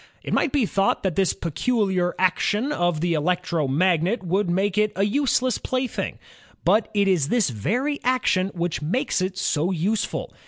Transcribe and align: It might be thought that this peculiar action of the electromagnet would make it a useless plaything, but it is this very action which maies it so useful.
It 0.23 0.33
might 0.33 0.51
be 0.51 0.65
thought 0.65 1.03
that 1.03 1.15
this 1.15 1.31
peculiar 1.33 2.15
action 2.17 2.71
of 2.71 3.01
the 3.01 3.13
electromagnet 3.13 4.23
would 4.23 4.49
make 4.49 4.75
it 4.75 4.91
a 4.95 5.03
useless 5.03 5.59
plaything, 5.59 6.17
but 6.65 6.89
it 6.95 7.07
is 7.07 7.27
this 7.27 7.51
very 7.51 7.99
action 8.03 8.47
which 8.55 8.81
maies 8.81 9.21
it 9.21 9.37
so 9.37 9.69
useful. 9.71 10.33